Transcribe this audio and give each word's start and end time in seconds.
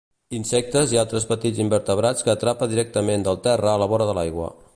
Insectes 0.35 0.95
i 0.95 0.99
altres 1.01 1.27
petits 1.33 1.61
invertebrats 1.67 2.27
que 2.29 2.35
atrapa 2.35 2.69
directament 2.75 3.29
del 3.29 3.41
terra 3.49 3.73
a 3.75 3.81
la 3.85 3.93
vora 3.95 4.11
de 4.13 4.19
l'aigua. 4.21 4.55